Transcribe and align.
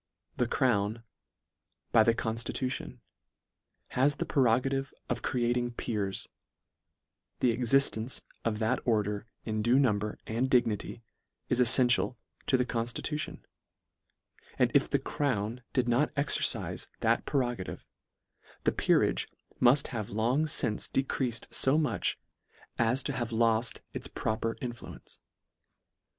The 0.37 0.47
crown, 0.47 1.03
by 1.91 2.01
the 2.01 2.15
constitu 2.15 2.71
tion, 2.71 3.01
has 3.89 4.15
the 4.15 4.25
prerogative 4.25 4.95
of 5.11 5.21
creating 5.21 5.73
peers; 5.73 6.27
the 7.39 7.51
existence 7.51 8.23
of 8.43 8.57
that 8.57 8.79
order 8.83 9.27
in 9.45 9.61
due 9.61 9.77
number 9.77 10.17
and 10.25 10.49
dignity, 10.49 11.03
is 11.49 11.59
elfential 11.61 12.15
to 12.47 12.57
the 12.57 12.65
conftitution; 12.65 13.41
and 14.57 14.71
if 14.73 14.89
the 14.89 14.97
crown 14.97 15.61
did 15.71 15.87
not 15.87 16.11
exercife 16.15 16.87
that 17.01 17.27
pre 17.27 17.45
rogative, 17.45 17.83
the 18.63 18.71
peerage 18.71 19.27
mull 19.59 19.77
have 19.89 20.09
long 20.09 20.47
fince 20.47 20.87
decreafed 20.89 21.47
lb 21.49 21.79
much, 21.79 22.17
as 22.79 23.03
to 23.03 23.13
have 23.13 23.31
loll 23.31 23.63
its 23.93 24.07
proper 24.07 24.57
influence. 24.61 25.19